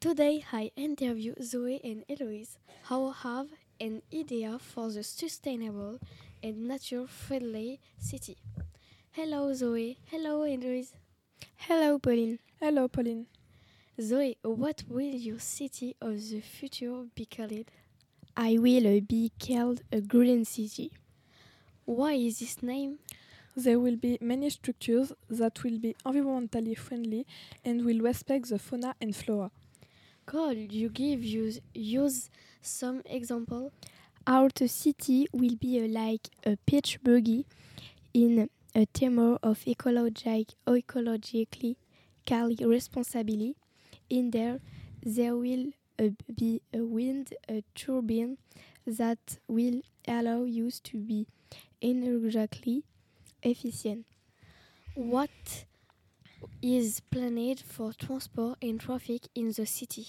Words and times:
Today 0.00 0.42
I 0.50 0.72
interview 0.76 1.34
Zoé 1.42 1.78
and 1.84 2.06
Héloïse, 2.08 2.56
who 2.88 3.10
have 3.10 3.48
an 3.78 4.00
idea 4.10 4.58
for 4.58 4.90
the 4.90 5.02
sustainable 5.02 5.98
and 6.42 6.66
nature-friendly 6.66 7.78
city. 7.98 8.38
Hello 9.10 9.52
Zoé, 9.52 9.98
hello 10.10 10.46
Héloïse. 10.46 10.92
Hello, 11.68 11.98
Pauline. 11.98 12.38
Hello, 12.58 12.88
Pauline. 12.88 13.26
Zoé, 14.00 14.36
what 14.42 14.84
will 14.88 15.14
your 15.14 15.38
city 15.38 15.94
of 16.00 16.14
the 16.30 16.40
future 16.40 17.04
be 17.14 17.26
called? 17.26 17.66
I 18.34 18.56
will 18.56 18.96
uh, 18.96 19.00
be 19.00 19.30
called 19.38 19.82
a 19.92 20.00
green 20.00 20.46
city. 20.46 20.92
Why 21.84 22.14
is 22.14 22.38
this 22.38 22.62
name? 22.62 23.00
There 23.54 23.78
will 23.78 23.96
be 23.96 24.16
many 24.22 24.48
structures 24.48 25.12
that 25.28 25.62
will 25.62 25.78
be 25.78 25.94
environmentally 26.06 26.78
friendly 26.78 27.26
and 27.62 27.84
will 27.84 28.00
respect 28.00 28.48
the 28.48 28.58
fauna 28.58 28.94
and 28.98 29.14
flora. 29.14 29.50
Could 30.30 30.72
you 30.72 30.90
give 30.90 31.24
use, 31.24 31.58
use 31.74 32.30
some 32.62 33.02
example? 33.04 33.72
Our 34.28 34.48
city 34.64 35.26
will 35.32 35.56
be 35.56 35.82
uh, 35.82 35.88
like 35.88 36.28
a 36.46 36.56
pitch 36.56 37.02
buggy 37.02 37.46
in 38.14 38.48
a 38.72 38.86
theme 38.94 39.18
of 39.18 39.58
ecologic, 39.64 40.54
ecologically 40.68 41.74
responsibility. 42.30 43.56
In 44.08 44.30
there, 44.30 44.60
there 45.02 45.36
will 45.36 45.72
uh, 45.98 46.10
be 46.32 46.62
a 46.72 46.84
wind 46.84 47.34
a 47.48 47.64
turbine 47.74 48.38
that 48.86 49.38
will 49.48 49.80
allow 50.06 50.44
you 50.44 50.70
to 50.70 50.96
be 50.98 51.26
energetically 51.82 52.84
efficient. 53.42 54.06
What 54.94 55.64
is 56.62 57.00
planned 57.00 57.58
for 57.58 57.92
transport 57.92 58.58
and 58.62 58.80
traffic 58.80 59.22
in 59.34 59.48
the 59.48 59.66
city? 59.66 60.06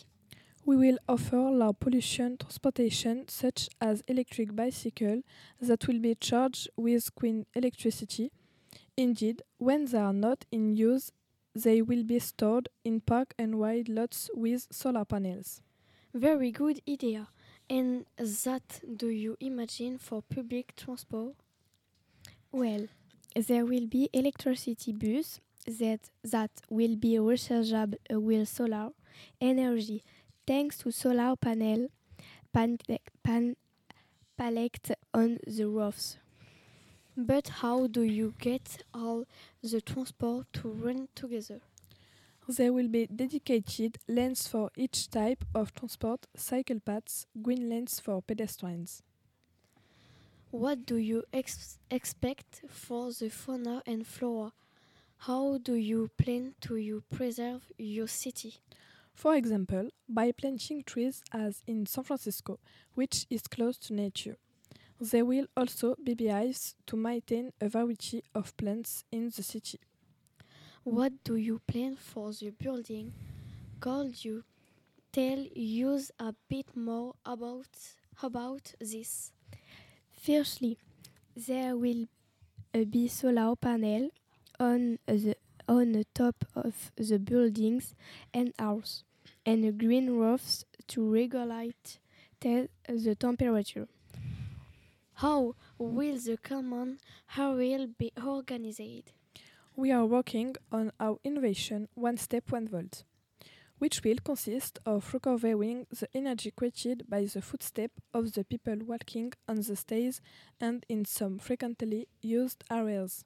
We 0.63 0.77
will 0.77 0.99
offer 1.09 1.37
low 1.37 1.73
pollution 1.73 2.37
transportation 2.37 3.27
such 3.27 3.69
as 3.79 4.03
electric 4.07 4.55
bicycle 4.55 5.23
that 5.59 5.87
will 5.87 5.99
be 5.99 6.15
charged 6.15 6.69
with 6.77 7.13
green 7.15 7.47
electricity. 7.55 8.31
Indeed, 8.95 9.41
when 9.57 9.85
they 9.85 9.97
are 9.97 10.13
not 10.13 10.45
in 10.51 10.75
use, 10.75 11.11
they 11.55 11.81
will 11.81 12.03
be 12.03 12.19
stored 12.19 12.69
in 12.85 13.01
park 13.01 13.33
and 13.39 13.59
ride 13.59 13.89
lots 13.89 14.29
with 14.35 14.67
solar 14.71 15.03
panels. 15.03 15.61
Very 16.13 16.51
good 16.51 16.79
idea. 16.87 17.29
And 17.69 18.05
that 18.17 18.81
do 18.97 19.07
you 19.07 19.37
imagine 19.39 19.97
for 19.97 20.21
public 20.21 20.75
transport? 20.75 21.35
Well, 22.51 22.87
there 23.35 23.65
will 23.65 23.87
be 23.87 24.09
electricity 24.13 24.91
bus 24.91 25.39
that, 25.65 26.09
that 26.23 26.51
will 26.69 26.95
be 26.95 27.13
rechargeable 27.15 27.95
with 28.09 28.47
solar 28.49 28.89
energy 29.39 30.03
thanks 30.51 30.79
to 30.79 30.91
solar 30.91 31.33
panel 31.37 31.87
pan, 32.51 32.77
pan, 33.23 33.55
pallet 34.37 34.91
on 35.13 35.39
the 35.47 35.65
roofs. 35.65 36.17
But 37.15 37.47
how 37.61 37.87
do 37.87 38.01
you 38.01 38.33
get 38.37 38.83
all 38.93 39.23
the 39.63 39.79
transport 39.79 40.47
to 40.55 40.67
run 40.67 41.07
together? 41.15 41.61
There 42.49 42.73
will 42.73 42.89
be 42.89 43.07
dedicated 43.07 43.99
lanes 44.09 44.45
for 44.45 44.71
each 44.75 45.09
type 45.09 45.45
of 45.55 45.73
transport, 45.73 46.27
cycle 46.35 46.81
paths, 46.81 47.27
green 47.41 47.69
lanes 47.69 48.01
for 48.01 48.21
pedestrians. 48.21 49.03
What 50.49 50.85
do 50.85 50.97
you 50.97 51.23
ex 51.31 51.77
expect 51.89 52.63
for 52.67 53.13
the 53.13 53.29
fauna 53.29 53.83
and 53.85 54.05
flora? 54.05 54.51
How 55.19 55.59
do 55.59 55.75
you 55.75 56.09
plan 56.17 56.55
to 56.67 56.75
you 56.75 57.03
preserve 57.09 57.71
your 57.77 58.09
city? 58.09 58.55
For 59.21 59.35
example, 59.35 59.89
by 60.09 60.31
planting 60.31 60.81
trees 60.83 61.23
as 61.31 61.61
in 61.67 61.85
San 61.85 62.03
Francisco, 62.03 62.57
which 62.95 63.27
is 63.29 63.43
close 63.43 63.77
to 63.77 63.93
nature. 63.93 64.37
There 64.99 65.25
will 65.25 65.45
also 65.55 65.95
be 66.03 66.15
beehives 66.15 66.73
to 66.87 66.97
maintain 66.97 67.53
a 67.61 67.69
variety 67.69 68.23
of 68.33 68.57
plants 68.57 69.03
in 69.11 69.25
the 69.29 69.43
city. 69.43 69.79
What 70.83 71.23
do 71.23 71.35
you 71.35 71.61
plan 71.67 71.97
for 71.97 72.33
the 72.33 72.49
building? 72.49 73.13
Could 73.79 74.25
you 74.25 74.43
tell 75.11 75.45
us 75.55 76.11
a 76.17 76.33
bit 76.49 76.75
more 76.75 77.13
about 77.23 77.69
about 78.23 78.73
this? 78.79 79.33
Firstly, 80.19 80.79
there 81.35 81.77
will 81.77 82.07
be 82.89 83.07
solar 83.07 83.55
panel 83.55 84.09
on 84.59 84.97
the 85.05 85.35
on 85.67 85.91
the 85.91 86.05
top 86.15 86.43
of 86.55 86.91
the 86.97 87.19
buildings 87.19 87.93
and 88.33 88.51
house, 88.57 89.03
and 89.45 89.79
green 89.79 90.11
roofs 90.11 90.65
to 90.87 91.11
regulate 91.11 91.99
te 92.39 92.67
the 92.87 93.15
temperature. 93.15 93.87
How 95.15 95.55
will 95.77 96.17
the 96.17 96.37
common 96.37 96.99
will 97.37 97.87
be 97.97 98.11
organized? 98.23 99.11
We 99.75 99.91
are 99.91 100.05
working 100.05 100.55
on 100.71 100.91
our 100.99 101.17
innovation 101.23 101.87
One 101.93 102.17
Step 102.17 102.51
One 102.51 102.67
Volt, 102.67 103.03
which 103.77 104.03
will 104.03 104.17
consist 104.23 104.79
of 104.85 105.13
recovering 105.13 105.87
the 105.89 106.07
energy 106.13 106.51
created 106.51 107.09
by 107.09 107.25
the 107.25 107.41
footstep 107.41 107.91
of 108.13 108.33
the 108.33 108.43
people 108.43 108.77
walking 108.85 109.33
on 109.47 109.57
the 109.57 109.75
stairs 109.75 110.21
and 110.59 110.85
in 110.89 111.05
some 111.05 111.39
frequently 111.39 112.07
used 112.21 112.63
areas. 112.69 113.23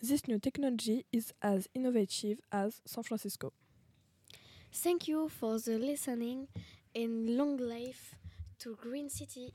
This 0.00 0.28
new 0.28 0.38
technology 0.38 1.06
is 1.12 1.32
as 1.42 1.68
innovative 1.74 2.40
as 2.52 2.80
San 2.86 3.02
Francisco. 3.02 3.52
Thank 4.72 5.08
you 5.08 5.28
for 5.28 5.58
the 5.58 5.78
listening 5.78 6.48
and 6.94 7.36
long 7.36 7.56
life 7.58 8.14
to 8.60 8.76
Green 8.76 9.10
City. 9.10 9.52